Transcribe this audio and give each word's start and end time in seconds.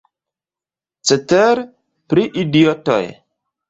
Cetere, 1.11 1.69
pri 2.11 2.29
idiotoj. 2.47 3.03